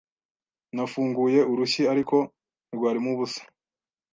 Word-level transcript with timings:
Nafunguye 0.75 1.39
urushyi, 1.51 1.83
ariko 1.93 2.15
rwarimo 2.75 3.09
ubusa. 3.13 3.41